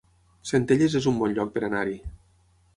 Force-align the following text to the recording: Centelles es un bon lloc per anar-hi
Centelles 0.51 0.95
es 1.01 1.07
un 1.13 1.21
bon 1.25 1.37
lloc 1.37 1.55
per 1.59 1.65
anar-hi 1.71 1.97